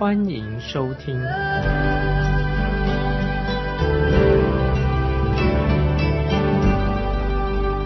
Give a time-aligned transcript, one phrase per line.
[0.00, 1.14] 欢迎收听。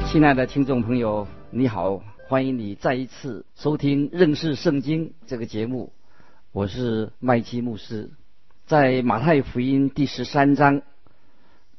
[0.06, 5.92] 亲爱的听众朋友，你好，欢迎你再一次收听认识圣经这个节目。
[6.52, 8.12] 我是麦基牧师，
[8.64, 10.83] 在马太福音第十三章，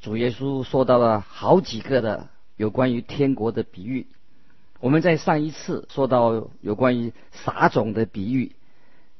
[0.01, 2.27] 主耶稣说到了好几个的。
[2.57, 4.07] 有关于天国的比喻，
[4.81, 8.51] 我们在上一次说到有关于撒种的比喻，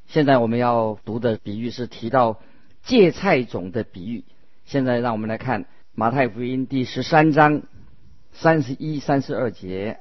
[0.08, 2.40] 现在我们要读的比喻是提到
[2.84, 4.24] 芥菜种的比喻。
[4.66, 7.64] 现在让我们来看马太福音第十三章
[8.34, 10.00] 三十一、三十二节，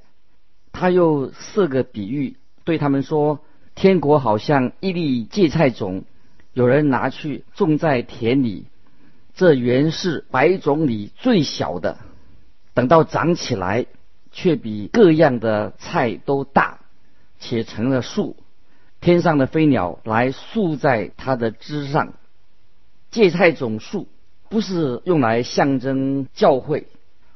[0.73, 3.41] 他又四个比喻对他们说：
[3.75, 6.05] 天国好像一粒芥菜种，
[6.53, 8.67] 有人拿去种在田里，
[9.35, 11.99] 这原是百种里最小的。
[12.73, 13.87] 等到长起来，
[14.33, 16.81] 却比各样的菜都大，
[17.39, 18.37] 且成了树。
[19.05, 22.15] 天上的飞鸟来宿在它的枝上。
[23.11, 24.09] 芥菜种树
[24.49, 26.87] 不是用来象征教会，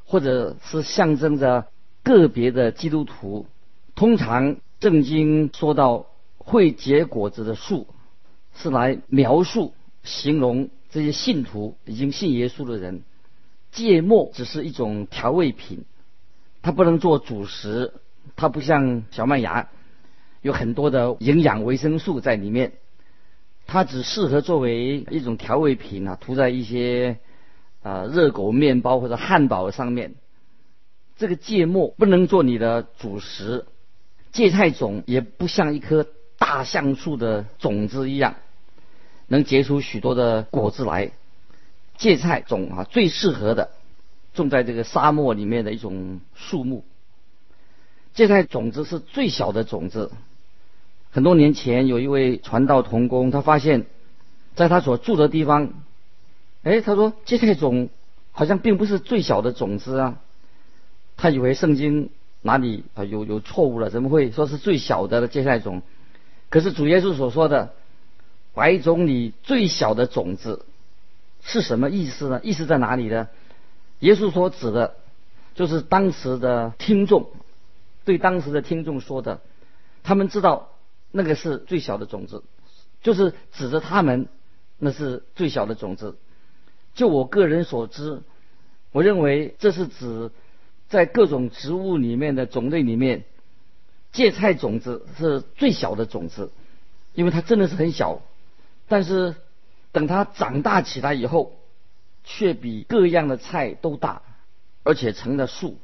[0.06, 1.66] 或者是象征着
[2.02, 3.46] 个别的基督徒。
[3.94, 6.06] 通常圣经说到
[6.38, 7.86] 会结果子的树，
[8.54, 13.02] 是来描述、形容这些信徒已经信耶稣的人。
[13.72, 15.84] 芥末只是一种调味品，
[16.62, 17.92] 它不能做主食，
[18.36, 19.68] 它不像小麦芽
[20.42, 22.72] 有很多的营养维生素在里面，
[23.66, 27.18] 它只适合作为一种调味品啊，涂在一些
[27.82, 30.14] 啊热狗面包或者汉堡上面。
[31.16, 33.66] 这个芥末不能做你的主食，
[34.30, 36.06] 芥菜种也不像一棵
[36.38, 38.36] 大橡树的种子一样，
[39.26, 41.10] 能结出许多的果子来。
[41.96, 43.70] 芥菜种啊，最适合的
[44.32, 46.84] 种在这个沙漠里面的一种树木。
[48.14, 50.12] 芥菜种子是最小的种子。
[51.10, 53.86] 很多年前，有一位传道童工，他发现，
[54.54, 55.72] 在他所住的地方，
[56.62, 57.88] 哎，他说芥菜种
[58.32, 60.18] 好像并不是最小的种子啊。
[61.16, 62.10] 他以为圣经
[62.42, 63.90] 哪里啊有有错误了？
[63.90, 65.82] 怎么会说是最小的芥菜种？
[66.50, 67.74] 可是主耶稣所说的
[68.54, 70.64] 百种里最小的种子。
[71.40, 72.40] 是什么意思呢？
[72.42, 73.28] 意思在哪里呢？
[74.00, 74.96] 耶稣所指的，
[75.54, 77.30] 就是当时的听众，
[78.04, 79.40] 对当时的听众说的，
[80.02, 80.68] 他们知道
[81.10, 82.42] 那个是最小的种子，
[83.02, 84.28] 就是指着他们，
[84.78, 86.16] 那是最小的种子。
[86.94, 88.22] 就我个人所知，
[88.92, 90.30] 我认为这是指
[90.88, 93.24] 在各种植物里面的种类里面，
[94.12, 96.52] 芥菜种子是最小的种子，
[97.14, 98.22] 因为它真的是很小，
[98.88, 99.34] 但是。
[99.90, 101.58] 等它长大起来以后，
[102.22, 104.20] 却比各样的菜都大，
[104.82, 105.78] 而且成了树。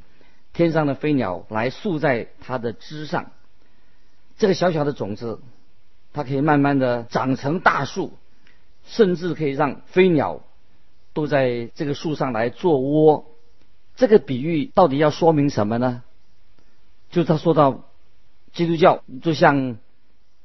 [0.52, 3.32] 天上的飞鸟来宿在它的枝上。
[4.37, 5.41] 这个小小的种子，
[6.12, 8.12] 它可以慢慢的长成大树，
[8.84, 10.43] 甚至可以让飞鸟
[11.12, 13.27] 都在这个树上来做窝。
[13.97, 16.03] 这个比喻到底要说明什么呢？
[17.11, 17.84] 就他说到，
[18.53, 19.78] 基督教就像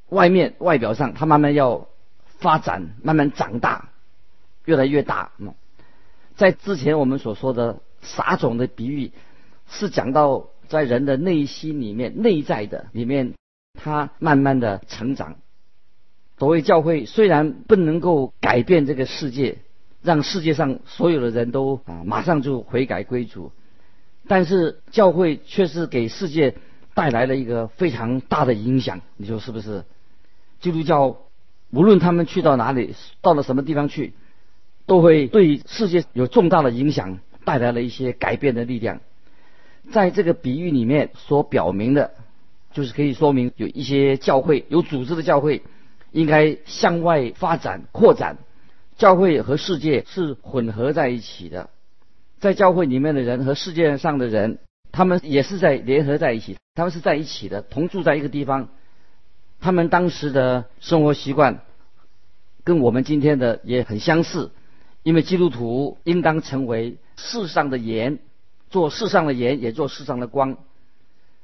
[0.09, 1.87] 外面外表上，它慢慢要。
[2.39, 3.89] 发展慢慢长大，
[4.63, 5.33] 越来越大。
[6.37, 9.11] 在之前我们所说的撒种的比喻，
[9.67, 13.33] 是讲到在人的内心里面、内在的里面，
[13.79, 15.37] 他慢慢的成长。
[16.37, 19.57] 所谓教会，虽然不能够改变这个世界，
[20.03, 23.51] 让世界上所有的人都啊马上就悔改归主，
[24.27, 26.55] 但是教会却是给世界
[26.93, 29.01] 带来了一个非常大的影响。
[29.17, 29.85] 你说是不是？
[30.59, 31.17] 基督教。
[31.71, 34.13] 无论他们去到哪里，到了什么地方去，
[34.87, 39.01] 都会对世界有重大的影响，带来了一些改变的力量。
[39.91, 42.15] 在这个比喻里面所表明的，
[42.71, 45.63] 就是可以说明有一些教会有组织的教会，
[46.11, 48.37] 应该向外发展扩展。
[48.97, 51.69] 教会和世界是混合在一起的，
[52.39, 54.59] 在教会里面的人和世界上的人，
[54.91, 58.67] 他们也是在联合在一起，他们是在一起的，同住在一个地方。
[59.61, 61.61] 他们当时的生活习惯
[62.65, 64.51] 跟我们今天的也很相似，
[65.03, 68.19] 因为基督徒应当成为世上的盐，
[68.69, 70.57] 做世上的盐，也做世上的光，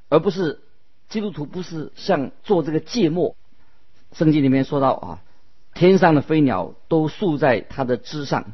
[0.10, 0.60] 而不是
[1.09, 3.35] 基督徒不是像做这个芥末。
[4.13, 5.19] 圣经里面说到啊，
[5.73, 8.53] 天上的飞鸟都宿在它的枝上。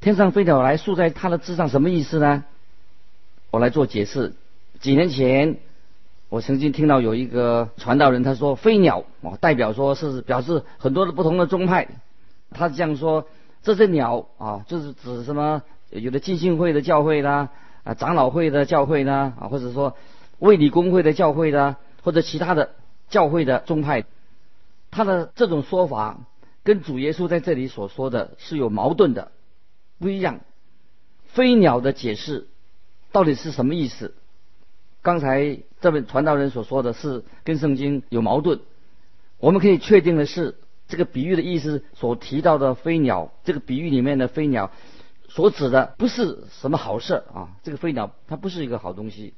[0.00, 2.44] 天上飞鸟来宿在它的枝上，什么意思呢？
[3.50, 4.34] 我来做解释。
[4.80, 5.58] 几年前，
[6.28, 11.88] 我曾经听到有一个传道人他说，飞鸟哦，代表说是表示很多的不同的宗派。
[12.50, 13.26] 他这样说，
[13.62, 15.62] 这只鸟啊，就是指什么？
[15.90, 17.50] 有的浸信会的教会啦，
[17.84, 19.96] 啊，长老会的教会呢，啊，或者说
[20.40, 22.74] 卫理公会的教会的，或者其他的
[23.08, 24.04] 教会的宗派。
[24.90, 26.18] 他的这种说法
[26.64, 29.30] 跟主耶稣在这里所说的是有矛盾的，
[30.00, 30.40] 不一样。
[31.26, 32.48] 飞鸟的解释
[33.12, 34.14] 到底是什么意思？
[35.02, 38.60] 刚才这位传道人所说的是跟圣经有矛盾。
[39.38, 40.56] 我们可以确定的是，
[40.88, 44.72] 这个比喻的意思所提到的飞鸟，这个比喻里面的飞鸟
[45.28, 47.50] 所指的不是什么好事啊。
[47.62, 49.34] 这个飞鸟它不是一个好东西，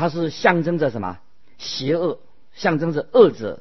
[0.00, 1.18] 它是象征着什么？
[1.58, 2.20] 邪恶，
[2.54, 3.60] 象征着恶者。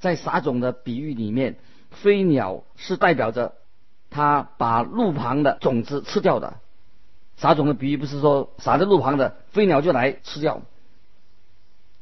[0.00, 1.56] 在撒种的比喻里面，
[1.90, 3.52] 飞鸟是代表着
[4.08, 6.54] 它把路旁的种子吃掉的。
[7.36, 10.62] 撒种的比喻不是说撒在路旁的飞鸟就来吃掉。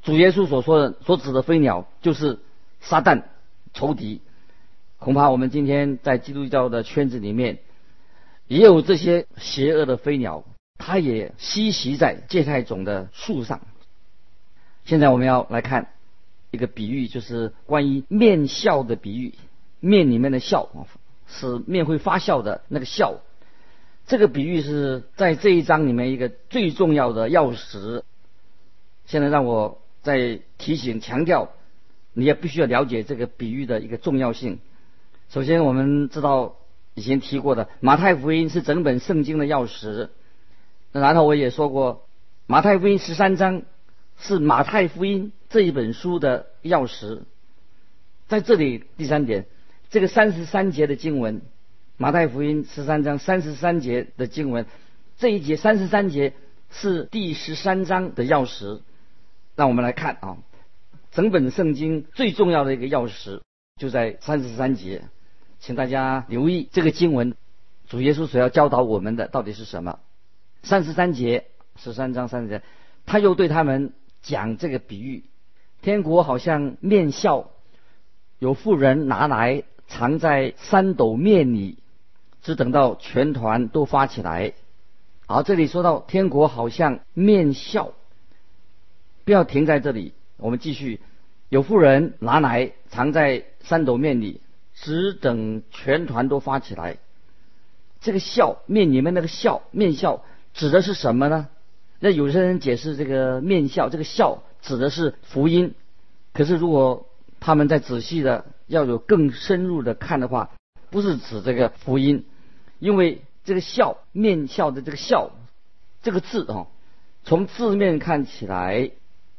[0.02, 2.38] 主耶稣所说的所指的飞鸟就是
[2.81, 3.25] 撒旦
[3.75, 4.20] 仇敌。
[5.00, 7.58] 恐怕我们今天在基督教的圈子里面
[8.46, 10.44] 也有这些邪恶的飞鸟，
[10.78, 13.61] 它也栖息在芥菜种的树上。
[14.84, 15.88] 现在我们要来看。
[16.55, 19.32] 一个比喻就是关于面笑的比喻，
[19.81, 20.69] 面里面的笑
[21.26, 23.20] 是面会发笑的那个笑。
[24.06, 28.02] 这个比喻是在这一章里面一个最重要的钥匙。
[29.06, 31.49] 现在让我再提醒强调，
[32.12, 34.58] 你也必须要了解这个比喻的一个重要性。
[35.31, 36.56] 首先，我们知道
[36.93, 40.11] 以前提过的马太福音是整本圣经的钥匙。
[40.93, 42.05] 然后我也说过，
[42.46, 43.62] 马太福音十三章。
[44.19, 47.23] 是马太福音这一本书的钥匙，
[48.29, 49.47] 在这里第三点，
[49.91, 51.43] 这个三十三节的经文，
[51.97, 54.67] 马太福音十三章三十三节的经文，
[55.19, 56.35] 这一节三十三节
[56.70, 58.81] 是第十三章的钥匙。
[59.56, 60.38] 让我们来看啊，
[61.11, 63.41] 整本圣经最重要的一个钥匙
[63.76, 65.03] 就在三十三节，
[65.59, 67.35] 请大家留意这个经文，
[67.88, 69.99] 主耶稣所要教导我们的到底是什么？
[70.62, 72.62] 三十三节十三章三十节，
[73.05, 73.93] 他又对他们。
[74.23, 75.25] 讲这个比喻，
[75.83, 77.51] 天国好像面笑，
[78.39, 81.79] 有妇人拿来藏在三斗面里，
[82.41, 84.55] 只等到全团都发起来。
[85.27, 87.93] 好，这里说到天国好像面笑，
[89.25, 91.01] 不要停在这里，我们继续。
[91.49, 94.41] 有妇人拿来藏在三斗面里，
[94.75, 96.97] 只等全团都发起来。
[98.01, 100.25] 这个笑面里面那个笑面笑
[100.55, 101.49] 指的是什么呢？
[102.04, 105.75] 那有些人解释这个面笑，这个笑指的是福音。
[106.32, 107.06] 可是如果
[107.38, 110.50] 他们再仔细的要有更深入的看的话，
[110.90, 112.26] 不是指这个福音，
[112.81, 115.31] 因为这个笑面笑的这个笑
[116.02, 116.66] 这个字啊，
[117.22, 118.90] 从字面看起来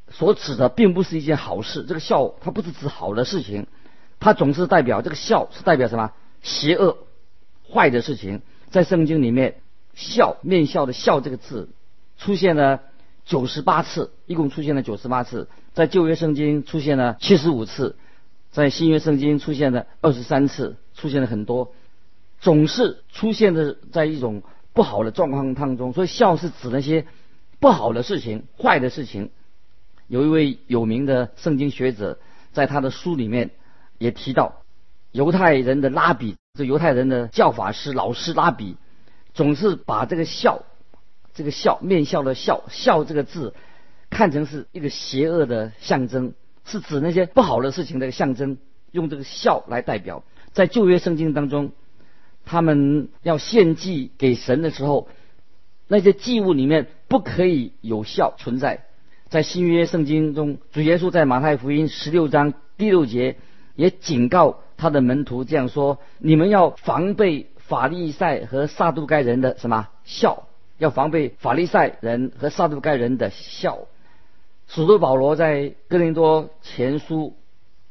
[0.10, 1.84] 所指的并不是一件好事。
[1.84, 3.68] 这个笑它不是指好的事情，
[4.22, 6.98] 它总是代表这个笑是代表什么邪恶
[7.70, 8.42] 坏的事情。
[8.70, 9.56] 在圣经里面，
[9.96, 11.68] 笑面笑的笑这个字。
[12.24, 12.80] 出现了
[13.26, 17.98] 九十八次，一共出现了九十八次，在旧约圣经出现了七十五次，
[18.50, 21.74] 在新约圣经出现了二十三次，出现了很多，
[22.40, 25.92] 总是出现的在一种不好的状况当中。
[25.92, 27.06] 所以笑是指那些
[27.60, 29.30] 不好的事情、坏的事情。
[30.08, 32.20] 有一位有名的圣经学者
[32.54, 33.52] 在他的书里面
[33.98, 34.62] 也提到，
[35.12, 38.78] 犹太人的拉比，这犹太人的教法师老师拉比，
[39.34, 40.64] 总是把这个笑。
[41.34, 43.54] 这个笑面笑的笑笑这个字，
[44.10, 46.34] 看成是一个邪恶的象征，
[46.66, 48.58] 是指那些不好的事情的象征，
[48.92, 50.24] 用这个笑来代表。
[50.52, 51.72] 在旧约圣经当中，
[52.46, 55.08] 他们要献祭给神的时候，
[55.88, 58.86] 那些祭物里面不可以有笑存在。
[59.30, 63.38] 在新约圣经中，主耶稣在马太福音十六章第六节
[63.76, 70.48] 也警告他的门徒这样说：“你们要防备法利赛和撒都该人的什么笑。”
[70.84, 73.80] 要防备法利赛人和撒都该人的笑。
[74.68, 77.38] 使徒保罗在哥林多前书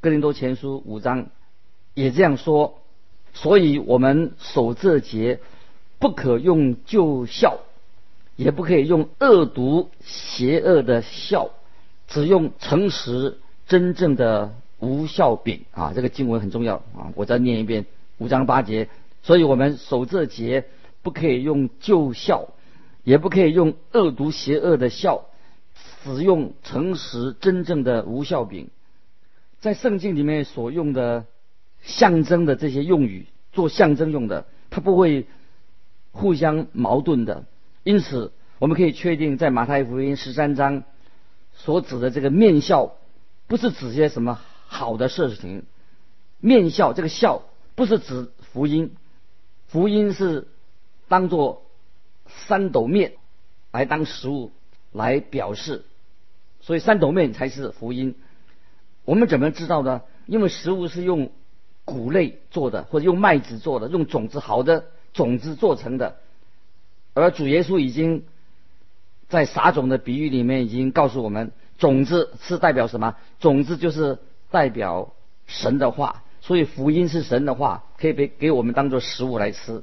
[0.02, 1.28] 哥林多前书五章
[1.94, 2.80] 也这样说，
[3.32, 5.40] 所以我们守这节
[5.98, 7.60] 不可用旧笑，
[8.36, 11.50] 也不可以用恶毒邪恶的笑，
[12.08, 15.92] 只用诚实真正的无笑柄啊！
[15.94, 17.12] 这个经文很重要啊！
[17.14, 17.86] 我再念一遍
[18.18, 18.88] 五章八节，
[19.22, 20.66] 所以我们守这节
[21.02, 22.48] 不可以用旧笑。
[23.04, 25.26] 也不可以用恶毒邪恶的笑，
[26.04, 28.70] 只用诚实真正的无笑柄。
[29.60, 31.26] 在圣经里面所用的
[31.82, 35.26] 象征的这些用语做象征用的，它不会
[36.10, 37.44] 互相矛盾的。
[37.84, 40.84] 因此，我们可以确定，在马太福音十三章
[41.52, 42.94] 所指的这个面笑，
[43.46, 45.64] 不是指些什么好的事情。
[46.38, 47.42] 面笑这个笑
[47.74, 48.94] 不是指福音，
[49.68, 50.48] 福音是
[51.08, 51.61] 当做
[52.46, 53.14] 三斗面
[53.70, 54.52] 来当食物
[54.92, 55.84] 来表示，
[56.60, 58.14] 所以三斗面才是福音。
[59.04, 60.02] 我们怎么知道呢？
[60.26, 61.32] 因为食物是用
[61.84, 66.16] 谷类做的，或者用麦子做的，用种子好的种子做成的。
[67.14, 68.24] 而主耶稣已经
[69.28, 73.16] 在撒种的比喻里面已经告诉我们，种子是代表什么？
[73.40, 74.18] 种子就是
[74.50, 75.12] 代表
[75.46, 79.82] 神的话，所以福音是神的话，可以被给我们当做食物来吃。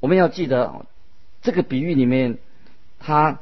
[0.00, 0.84] 我们要记得
[1.42, 2.38] 这个比喻里面，
[2.98, 3.40] 他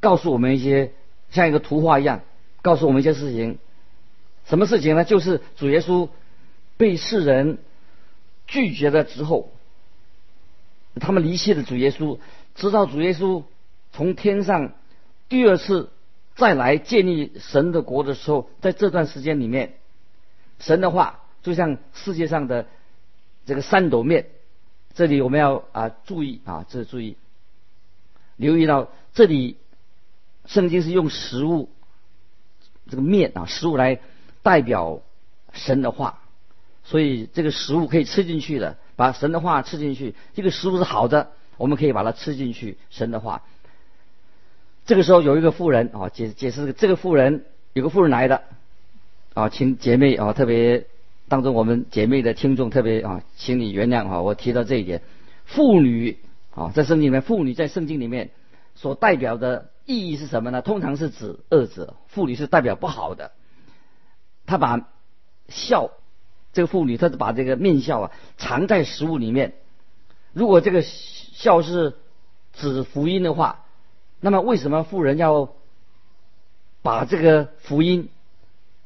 [0.00, 0.92] 告诉我们一些
[1.30, 2.22] 像一个图画一样，
[2.62, 3.58] 告诉我们一些事情。
[4.46, 5.04] 什么事情呢？
[5.04, 6.08] 就是主耶稣
[6.76, 7.58] 被世人
[8.46, 9.52] 拒绝了之后，
[10.96, 12.18] 他们离弃了主耶稣，
[12.54, 13.44] 直到主耶稣
[13.92, 14.72] 从天上
[15.28, 15.90] 第二次
[16.34, 19.74] 再来建立神的国的时候，在这段时间里面，
[20.58, 22.66] 神的话就像世界上的
[23.46, 24.26] 这个三斗面。
[24.94, 27.16] 这里我们要啊注意啊，这注意
[28.36, 29.56] 留意到这里，
[30.46, 31.70] 圣经是用食物
[32.90, 34.00] 这个面啊食物来。
[34.44, 35.02] 代表
[35.52, 36.18] 神的话，
[36.82, 42.76] 所以这个食物可以吃进去的，把神的话吃进去，这个食物是好的，我们可以把它吃进去。
[42.90, 43.44] 神的话，
[44.84, 48.42] 这个时候有一个妇人啊，解解释这个妇人有个妇人来的
[49.34, 50.88] 啊，请姐妹啊，特别
[51.32, 55.00] 当中我们姐妹的听众特别啊，请你原谅啊，我提到这一点，
[55.46, 56.18] 妇女
[56.54, 58.32] 啊，在圣经里面，妇女在圣经里面
[58.74, 60.60] 所代表的意义是什么呢？
[60.60, 63.32] 通常是指二者，妇女是代表不好的。
[64.44, 64.90] 他把
[65.48, 65.92] 笑，
[66.52, 69.54] 这个妇女，她是把这个面笑啊藏在食物里面。
[70.34, 71.94] 如果这个笑是
[72.52, 73.64] 指福音的话，
[74.20, 75.48] 那么为什么妇人要
[76.82, 78.10] 把这个福音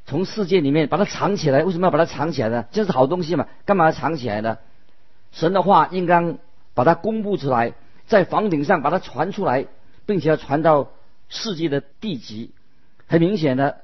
[0.07, 1.65] 从世界里面把它藏起来？
[1.65, 2.65] 为什么要把它藏起来呢？
[2.71, 4.59] 这是好东西嘛，干嘛要藏起来呢？
[5.33, 6.39] 神的话应当
[6.75, 7.75] 把它公布出来，
[8.07, 9.67] 在房顶上把它传出来，
[10.07, 10.93] 并且要传到
[11.29, 12.53] 世界的地极。
[13.07, 13.83] 很明显的。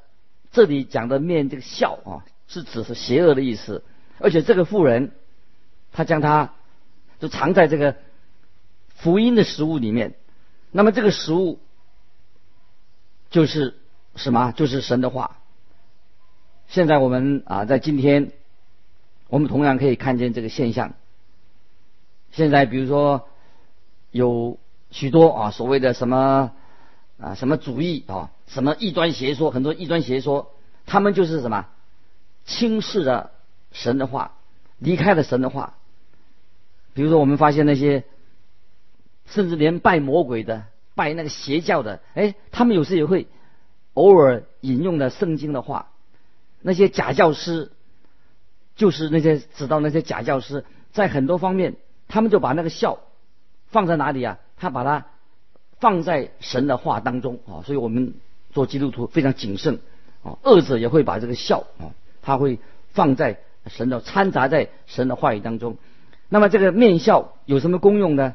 [0.53, 3.83] 这里讲的面这个笑啊，是指是邪恶的意思，
[4.19, 5.13] 而且这个妇人，
[5.93, 6.53] 她将它
[7.19, 7.97] 就藏在这个
[8.95, 10.15] 福音的食物里面。
[10.71, 11.59] 那么这个食物
[13.31, 13.81] 就是
[14.15, 14.53] 什么？
[14.53, 15.39] 就是神的话。
[16.73, 18.33] 现在我们啊，在今天，
[19.29, 20.95] 我们同样可以看见这个现象。
[22.31, 23.29] 现在比如说
[24.11, 24.59] 有
[24.91, 26.53] 许多啊所谓的什么
[27.21, 28.31] 啊什么主义啊。
[28.47, 29.51] 什么异端邪说？
[29.51, 30.51] 很多异端邪说，
[30.87, 31.67] 他们就是什么
[32.47, 33.33] 轻视了
[33.73, 34.33] 神的话，
[34.79, 35.75] 离开了神的话。
[36.95, 38.05] 比如说，我们发现那些
[39.27, 40.65] 甚至连拜魔鬼的、
[40.95, 43.27] 拜那个邪教的，哎，他们有时也会
[43.93, 45.91] 偶尔引用的圣经的话。
[46.63, 47.71] 那些假教师，
[48.75, 51.77] 就是那些知道那些假教师，在很多方面，
[52.09, 53.01] 他们就把那个孝
[53.69, 54.39] 放在哪里啊？
[54.57, 55.07] 他把它
[55.79, 58.15] 放在神的话当中啊，所以我们。
[58.55, 59.81] 做基督徒非常谨慎
[60.23, 62.59] 啊，恶者也会把这个孝啊，他会
[62.93, 65.79] 放在神的掺杂在神的话语当中。
[66.29, 68.35] 那么这个面笑有什么功用呢？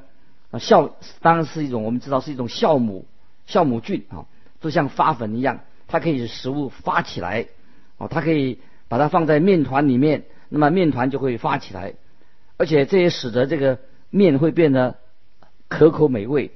[0.50, 3.06] 啊，笑当然是一种我们知道是一种酵母，
[3.48, 4.26] 酵母菌啊，
[4.60, 7.46] 就像发粉一样，它可以使食物发起来
[7.98, 11.94] 哦，它可以把它放在面团里面，那么面团就会发起来，
[12.58, 14.96] 而且这也使得这个面会变得
[15.68, 16.52] 可口美味。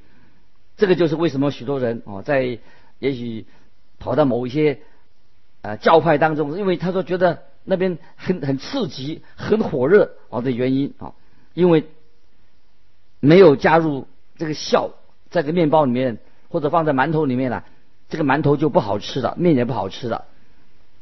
[0.77, 2.59] 这个就是为什么许多人啊在。
[3.01, 3.47] 也许
[3.97, 4.79] 跑到某一些
[5.63, 11.15] 呃教派当中，因为他说觉得那边很很刺激、很火热啊的原因啊，
[11.55, 11.87] 因为
[13.19, 14.05] 没有加入
[14.37, 14.91] 这个笑
[15.31, 16.19] 在这面包里面
[16.49, 17.65] 或者放在馒头里面了，
[18.07, 20.25] 这个馒头就不好吃了，面也不好吃了。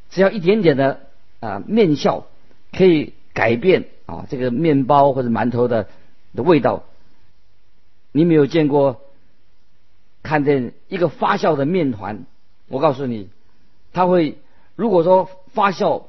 [0.09, 1.01] 只要一点点的
[1.39, 2.25] 啊面笑
[2.71, 5.87] 可以改变啊这个面包或者馒头的
[6.35, 6.83] 的味道。
[8.11, 9.01] 你没有见过？
[10.21, 12.25] 看见一个发酵的面团，
[12.67, 13.29] 我告诉你，
[13.93, 14.37] 它会
[14.75, 16.03] 如果说发酵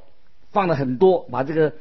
[0.50, 1.74] 放了很多，把这个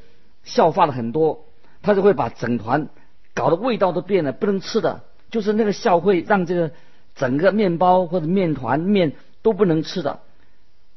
[0.45, 1.45] 酵放了很多，
[1.81, 2.89] 它就会把整团
[3.33, 5.01] 搞得味道都变了，不能吃的。
[5.31, 6.71] 就是那个酵会让这个
[7.15, 10.19] 整个面包或者面团面都不能吃的。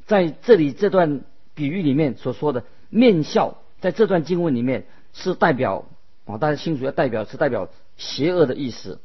[0.06, 1.20] 在这里这段
[1.54, 5.86] 比喻里面所说的面笑，在这段经文里面是代表
[6.24, 9.00] 啊，大家清楚要代表是代表邪恶的意思。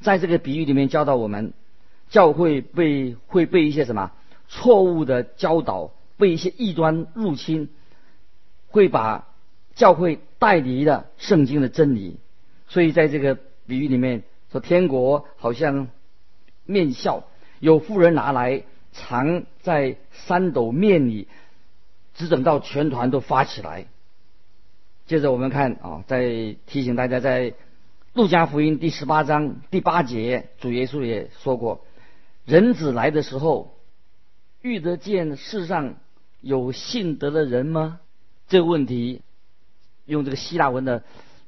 [0.00, 1.52] 在这个比喻里面教导我们，
[2.10, 4.12] 教会被会被一些什么
[4.48, 7.68] 错误的教导，被一些异端入侵，
[8.68, 9.28] 会把
[9.74, 12.18] 教会带离了圣经的真理。
[12.68, 15.88] 所以在这个比喻里面说，天国好像
[16.64, 17.24] 面笑，
[17.60, 21.26] 有富人拿来藏在三斗面里，
[22.14, 23.86] 只等到全团都发起来。
[25.06, 27.54] 接着我们看啊，再提醒大家，在
[28.12, 31.84] 路加福音第十八章第八节，主耶稣也说过，
[32.44, 33.74] 人子来的时候，
[34.60, 35.96] 遇得见世上
[36.40, 38.00] 有信德的人吗？
[38.48, 39.22] 这个问题
[40.04, 41.02] 用这个希腊文的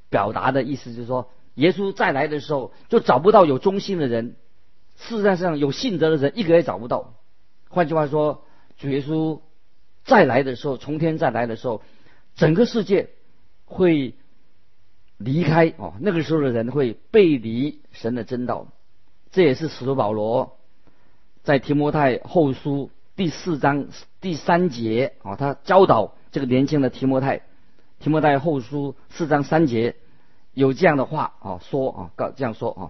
[0.09, 4.37] 表达的意思就是说，耶稣再来的时候就找不到有忠心的人，
[4.97, 7.15] 世界上有信德的人一个也找不到。
[7.75, 8.45] 换句话说，
[8.79, 9.41] 主耶稣
[10.05, 11.83] 再来的时候，从天再来的时候，
[12.35, 13.11] 整个世界。
[13.67, 14.15] 会
[15.17, 18.69] 离开哦，那个时候的人会背离神的真道，
[19.33, 20.59] 这也是使徒保罗
[21.43, 23.89] 在提摩太后书第四章
[24.21, 27.41] 第三节啊，他教导这个年轻的提摩太，
[28.01, 29.97] 提摩太后书四章三节
[30.53, 32.83] 有这样的话啊说啊，告这样说啊，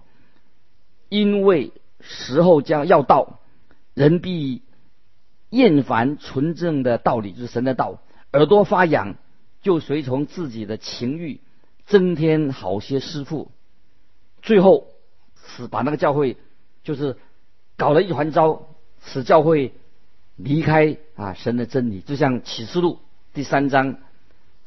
[1.07, 3.39] 因为时候将要到，
[3.93, 4.61] 人必
[5.55, 7.99] 厌烦纯正的道理，就是神的道，
[8.33, 9.15] 耳朵发痒。
[9.61, 11.39] 就随从自己的情欲，
[11.87, 13.49] 增添好些师傅，
[14.43, 14.89] 最后
[15.43, 16.37] 使把那个教会
[16.83, 17.17] 就是
[17.75, 18.67] 搞了一团糟，
[19.03, 19.73] 使教会
[20.35, 22.01] 离开啊神的真理。
[22.01, 22.99] 就像启示录
[23.33, 23.97] 第三章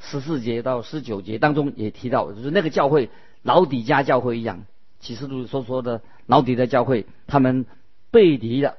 [0.01, 3.09] 十四节到十九节当中也提到，就是那个教会
[3.43, 4.65] 老底家教会一样，
[4.99, 7.67] 启示录所说的老底的教会，他们
[8.11, 8.75] 背离了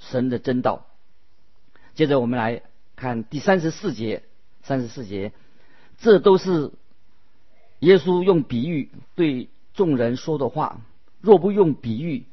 [0.00, 0.86] 神的真道。
[1.94, 2.62] 接着我们来
[2.96, 4.22] 看第三十四节。
[4.62, 5.32] 三十四节，
[5.98, 6.70] 这都是
[7.78, 10.82] 耶稣用比喻对众人说的话。
[11.22, 12.26] 若不用比喻，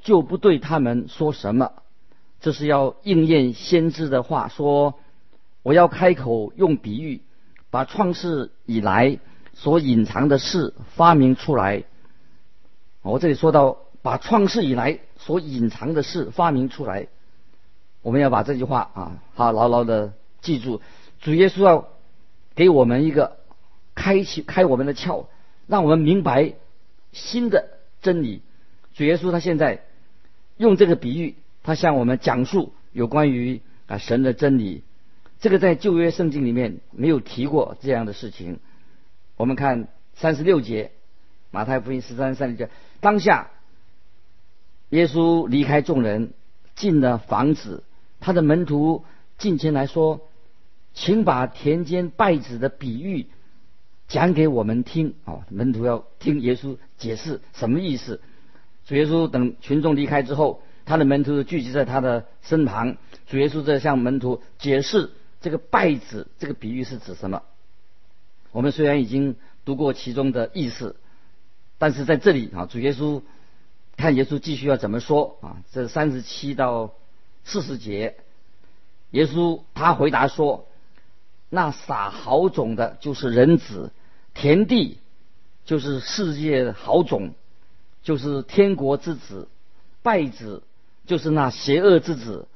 [0.00, 1.72] 就不对他们说什么。
[2.40, 4.98] 这是要应验先知的话，说
[5.62, 7.20] 我要开口用比喻，
[7.68, 9.18] 把创世以来
[9.52, 11.84] 所隐藏的事发明出来。
[13.02, 17.08] 我这里说到把创世以来所隐藏的事发明出来，
[18.02, 20.80] 我们要把这句话啊，好牢牢的记住。
[21.20, 21.88] 主耶稣要
[22.54, 23.38] 给我们一个
[23.94, 25.26] 开启开我们的窍，
[25.66, 26.54] 让我们明白
[27.12, 27.68] 新的
[28.00, 28.42] 真理。
[28.94, 29.84] 主耶稣他现在
[30.56, 34.82] 用这个比喻，他向我们讲述有关于啊神的真理。
[35.40, 38.58] 这个在旧约圣经里面没有提过这样的事情。
[39.36, 40.92] 我们看三十六节，
[41.50, 42.68] 马太福音十三三十节，
[43.00, 43.50] 当下
[44.90, 46.32] 耶稣离开众人，
[46.76, 47.82] 进了房子，
[48.22, 49.04] 他的门徒
[49.36, 50.26] 进前来说。
[50.94, 53.28] 请把田间稗子的比喻
[54.08, 55.46] 讲给我们听啊！
[55.48, 58.20] 门徒要听耶稣解释什么意思。
[58.86, 62.98] 主耶稣等群众离开之后，他的门徒聚集在他的身旁。
[63.26, 67.42] 主耶稣在向门徒解释这个稗子这个比喻是指什么。
[68.50, 70.96] 我们虽然已经读过其中的意思，
[71.78, 73.22] 但是在这里啊，主耶稣
[73.96, 75.56] 看耶稣继续要怎么说啊？
[75.72, 76.92] 这三十七到
[77.44, 78.16] 四十节，
[79.10, 80.66] 耶稣他回答说。
[81.54, 83.90] 那撒好种的，就是人子；
[84.32, 84.96] 田地
[85.66, 87.34] 就是世界好种，
[88.02, 89.48] 就是天国之子；
[90.02, 90.62] 败子
[91.04, 92.46] 就是那邪恶之子；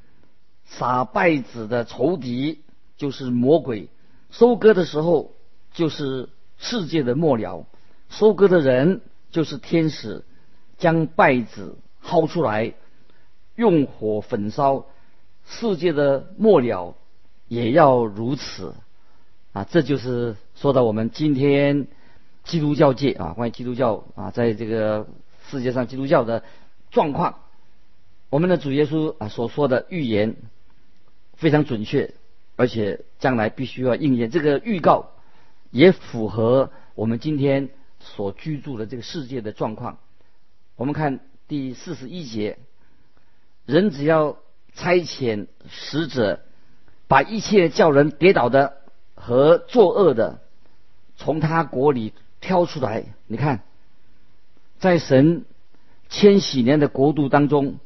[0.64, 2.62] 撒败子的仇敌
[2.96, 3.90] 就是魔鬼。
[4.30, 5.32] 收割的时候
[5.74, 7.66] 就是世界的末了，
[8.08, 10.24] 收割的人就是天使，
[10.78, 12.72] 将败子薅出来，
[13.56, 14.86] 用火焚烧。
[15.48, 16.96] 世界的末了
[17.48, 18.74] 也要如此。
[19.52, 21.86] 啊，这就是说到我们今天
[22.44, 25.06] 基督教界啊，关于基督教啊，在这个
[25.48, 26.42] 世界上基督教的
[26.90, 27.38] 状况，
[28.28, 30.36] 我们的主耶稣啊所说的预言
[31.36, 32.12] 非常准确，
[32.56, 34.30] 而且将来必须要应验。
[34.30, 35.10] 这个预告
[35.70, 39.98] 也符合我们今天所居住的这个世界的状况。
[40.74, 42.58] 我们看第四十一节，
[43.66, 44.38] 人只要
[44.74, 46.40] 差遣使者，
[47.08, 48.78] 把一切叫人跌倒的。
[49.18, 50.40] 和作恶的
[51.16, 53.64] 从他国里挑出来，你看，
[54.78, 55.44] 在神
[56.08, 57.80] 千禧年的国度当中，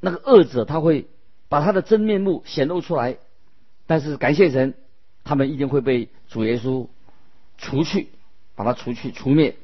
[0.00, 1.06] 那个恶者他会
[1.48, 3.16] 把他的真面目显露出来，
[3.86, 4.74] 但是感谢神，
[5.24, 6.88] 他们一定会被主耶稣
[7.56, 8.08] 除去，
[8.54, 9.56] 把他除去除灭。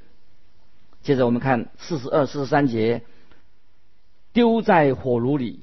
[1.02, 3.02] 接着我们看四十二、四十三节，
[4.38, 5.58] 丢在火炉里，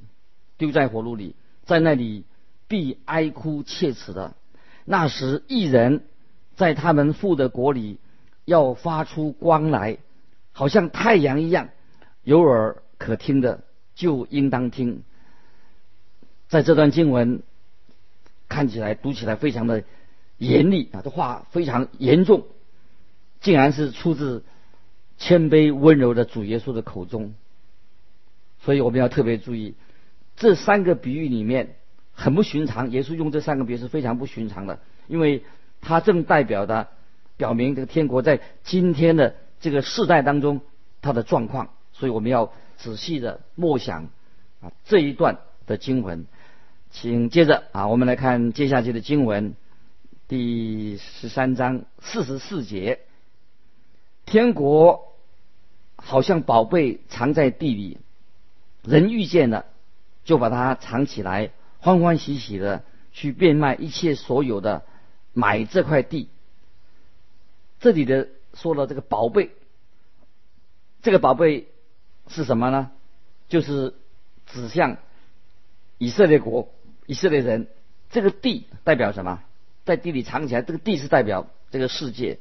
[0.58, 1.34] 丢在火炉里，
[1.64, 2.26] 在那里
[2.68, 4.36] 必哀哭切齿的。
[4.84, 6.04] 那时，一人
[6.58, 8.00] 在他们父的国里
[8.44, 10.00] 要发出光来，
[10.52, 11.70] 好像太阳一样，
[12.26, 13.64] 有耳可听的
[13.96, 15.04] 就应当听。
[16.50, 17.44] 在这段经文
[18.50, 19.86] 看起来、读起来非常的
[20.38, 22.44] 严厉啊，这话非常严重，
[23.40, 24.44] 竟然是出自
[25.18, 27.36] 谦卑温柔的主耶稣的口中。
[28.66, 29.76] 所以我们要特别注意
[30.36, 31.76] 这三个比喻里面
[32.12, 32.90] 很不寻常。
[32.90, 35.44] 耶稣用这三个比喻是非常不寻常的，因为
[35.82, 36.88] 它正代表的
[37.38, 40.62] 表明这个天国在今天的这个世代当中
[41.02, 41.70] 它的状况。
[41.94, 44.10] 所以我们要仔细的默想
[44.60, 46.26] 啊这一段的经文。
[46.90, 49.56] 请接着啊，我们来看接下去的经文，
[50.28, 53.00] 第十三章四十四节。
[54.26, 55.14] 天国
[55.98, 58.00] 好像宝贝藏在地里，
[58.86, 59.66] 人遇见了
[60.24, 64.84] 就把它藏起来，欢欢喜喜的去变卖一切所有的，
[65.34, 66.30] 买这块地。
[67.80, 69.52] 这里的说了这个宝贝，
[71.02, 71.68] 这个宝贝
[72.28, 72.92] 是什么呢？
[73.50, 73.94] 就是
[74.48, 74.98] 指向
[75.98, 76.70] 以色列国。
[77.08, 77.68] 以色列人，
[78.10, 79.44] 这个地代表什么？
[79.84, 82.40] 在地里藏起来，这个地是代表这个世界。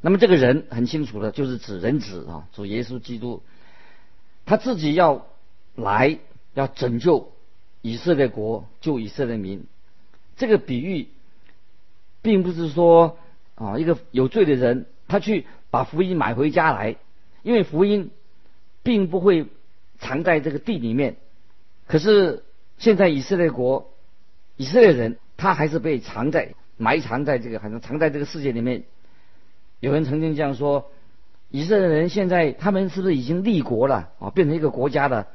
[0.00, 3.44] 那么这个人很清楚的，就是指人子啊，主耶稣基督，
[4.44, 5.28] 他自己要
[5.76, 6.18] 来
[6.54, 7.32] 要拯救
[7.82, 9.64] 以色列国，救以色列民。
[10.36, 11.08] 这个比喻，
[12.22, 13.18] 并不是说
[13.54, 16.96] 啊，一个有罪的人他去把福音买回家来，
[17.42, 18.10] 因为福音
[18.82, 19.46] 并不会
[20.00, 21.16] 藏在这个地里面。
[21.86, 22.42] 可是。
[22.78, 23.90] 现在以色列国，
[24.58, 28.82] 以色列人他还是被藏在埋藏在这个，好像藏在这个世界里面。
[29.80, 30.90] 有人曾经这样说：
[31.50, 35.28] 以色列人现在他们是不是已经立国了啊，变成一个国家了？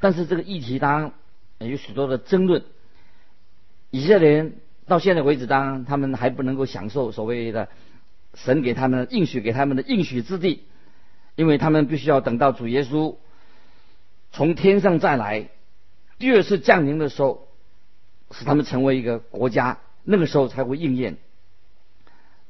[0.00, 1.12] 但是这个议题当
[1.58, 2.62] 然有许多的争论。
[3.90, 4.56] 以色列人
[4.86, 7.68] 到现在为止，当然他们还不能够享受所谓的
[8.34, 10.64] 神给他们应许给他们的应许之地，
[11.34, 13.16] 因为他们必须要等到主耶稣
[14.32, 15.48] 从天上再来。
[16.18, 17.48] 第二次降临的时候，
[18.30, 21.16] 使他们成为一个国家，那个时候才会应验。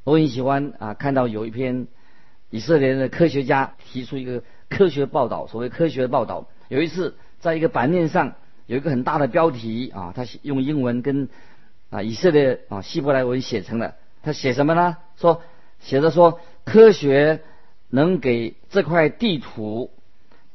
[0.04, 1.86] 我很喜欢啊，看到有一篇
[2.50, 6.48] 以色列的科学家提出一个科学报道，所谓科学报道。
[6.68, 8.34] 有一次，在一个版面上
[8.66, 11.28] 有一个很大的标题啊，他用英文跟
[11.90, 13.94] 啊以色列啊希伯来文写成了。
[14.22, 14.96] 他写什么呢？
[15.16, 15.42] 说
[15.78, 17.42] 写着说科学
[17.88, 19.92] 能给这块地图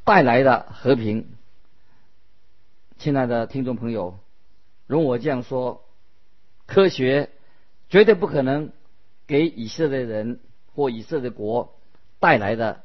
[0.04, 1.28] 带来的和平。
[2.98, 4.20] 亲爱的听众朋友，
[4.88, 5.86] 容我这样说：
[6.66, 7.30] 科学
[7.90, 8.72] 绝对不可能
[9.26, 10.40] 给以色列人
[10.76, 11.80] 或以色列国
[12.20, 12.84] 带来的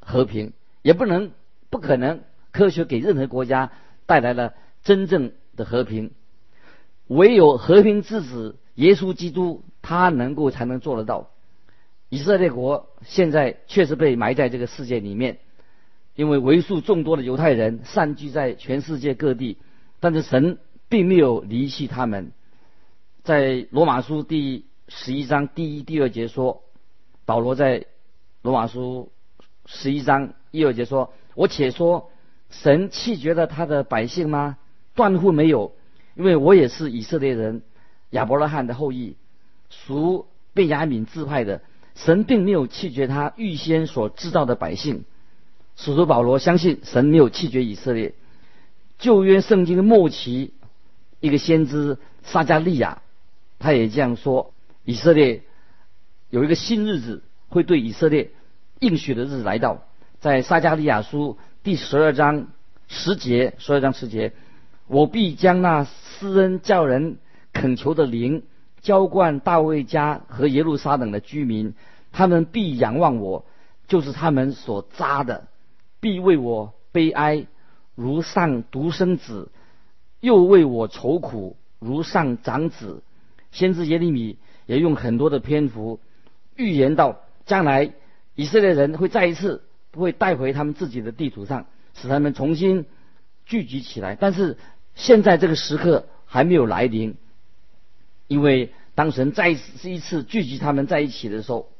[0.00, 1.32] 和平，也不能
[1.70, 2.20] 不可能
[2.56, 3.70] 科学给任何国家
[4.06, 6.12] 带来了真正的和平。
[7.06, 11.30] 唯有和平之子耶稣基督，他能够才能做得到。
[12.08, 15.38] 以色列国现在确实被埋在这个世界里面。
[16.14, 19.58] 因为为数众多的犹太人散居在全世界各地，
[20.00, 20.56] 但是神
[20.88, 22.32] 并没有离弃他们。
[23.22, 26.62] 在罗马书第十一章第一、第二节说，
[27.26, 27.84] 保罗在
[28.40, 29.12] 罗马书
[29.66, 32.10] 十一章一二节说：“我且说，
[32.50, 34.56] 神弃绝了他的百姓吗？
[34.94, 35.72] 断乎没有，
[36.14, 37.62] 因为我也是以色列人，
[38.10, 39.16] 亚伯拉罕的后裔，
[39.68, 41.60] 属贝雅敏支派的。
[41.94, 45.04] 神并没有弃绝他预先所知道的百姓。”
[45.76, 48.14] 使徒保罗相信神没有弃绝以色列。
[48.98, 50.54] 旧约圣经的末期，
[51.20, 53.02] 一个先知撒加利亚，
[53.58, 54.54] 他也这样说：
[54.84, 55.42] 以色列
[56.30, 58.30] 有一个新日子会对以色列
[58.78, 59.82] 应许的日子来到。
[60.18, 62.46] 在撒加利亚书第十二章
[62.86, 64.32] 十节，十二章十节，
[64.86, 67.16] 我必将那施恩叫人
[67.52, 68.44] 恳求的灵
[68.82, 71.74] 浇灌大卫家和耶路撒冷的居民，
[72.12, 73.44] 他们必仰望我，
[73.88, 75.48] 就是他们所扎的。
[75.98, 77.46] 必为我悲哀，
[77.96, 79.48] 如丧独生子；
[80.20, 83.02] 又为我愁苦，如丧长子。
[83.50, 85.98] 先知耶利米也用很多的篇幅
[86.54, 87.90] 预言到，将来
[88.36, 89.64] 以色列人会再一次
[90.00, 92.86] 会带回他们自己的地图上，使他们重新
[93.44, 94.16] 聚集起来。
[94.18, 94.56] 但是
[94.94, 97.16] 现在这个时刻还没有来临，
[98.28, 101.70] 因为当神再一次一次聚集他们在一起的时候，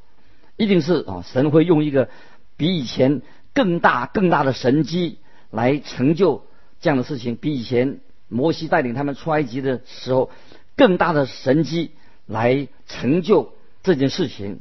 [0.57, 2.09] 一定是啊，神会用一个
[2.57, 3.23] 比以前。
[3.57, 5.17] 更大、更大的神机
[5.51, 6.45] 来成就
[6.83, 10.31] 这样的事情，比以前摩西带领他们出埃及的时候
[10.77, 11.93] 更大的神机
[12.27, 14.61] 来成就这件事情。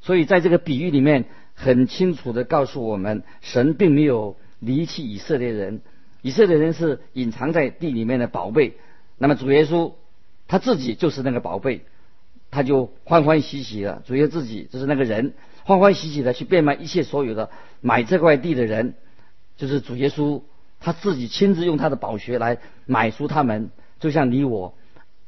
[0.00, 1.24] 所以，在这个比喻里面，
[1.56, 5.80] 很清楚的告诉我们，神并没有离弃以色列人，
[6.22, 8.74] 以色列人是隐藏在地里面的宝贝。
[9.18, 9.94] 那么，主耶稣
[10.46, 11.80] 他自己就是那个宝贝，
[12.50, 15.32] 他就欢欢喜喜的，主耶稣自己就是那个人。
[15.64, 18.94] 欢欢喜喜的去变卖一切所有的买这块地的人，
[19.56, 20.42] 就是主耶稣，
[20.78, 24.74] 他自己亲自用他的宝血来买赎他们，就像你我，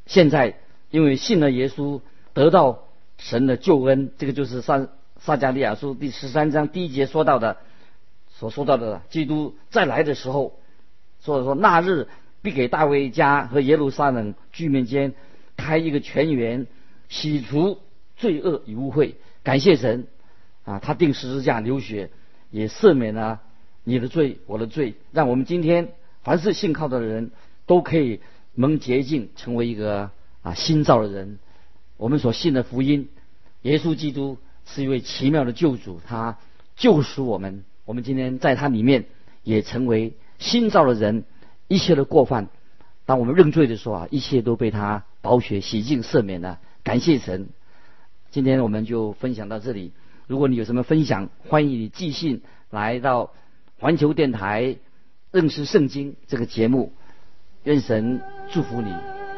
[0.06, 0.54] 现在
[0.90, 2.02] 因为信了耶稣，
[2.34, 2.84] 得到
[3.16, 4.12] 神的救恩。
[4.16, 4.86] 这个就是撒
[5.18, 7.58] 撒加利亚书第十三章第一节说到的，
[8.28, 10.58] 所说到的基督再来的时候，
[11.18, 12.08] 所以说那日
[12.40, 15.14] 必给大卫家和耶路撒冷居民间
[15.56, 16.66] 开一个泉源，
[17.08, 17.80] 洗除
[18.16, 19.14] 罪恶与污秽。
[19.42, 20.06] 感谢神
[20.64, 22.10] 啊，他定十字架流血，
[22.50, 23.40] 也赦免了
[23.84, 27.32] 你的罪，我的罪，让我们今天凡是信靠的人
[27.66, 28.20] 都可以
[28.54, 30.10] 蒙洁净，成为一个
[30.42, 31.38] 啊新造的人。
[31.96, 33.08] 我们所信的福音，
[33.62, 34.38] 耶稣基督
[34.74, 36.38] 是一位奇妙的救主，他
[36.76, 37.64] 救赎我们。
[37.84, 39.06] 我们今天在他里面
[39.42, 41.24] 也成为新造的人，
[41.68, 42.48] 一切的过犯，
[43.06, 46.60] 当我们认罪的时候啊，一切都被他宝血洗净赦免了。
[46.84, 47.48] 感谢神。
[48.30, 49.92] 今天我们就分享到这里。
[50.26, 53.32] 如果你有什么分享，欢迎你寄信来到
[53.78, 54.76] 环球电台
[55.30, 56.92] 认识圣经这个节目。
[57.64, 58.20] 愿神
[58.52, 58.92] 祝福你，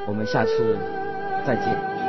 [0.09, 0.77] 我们下次
[1.47, 2.00] 再见。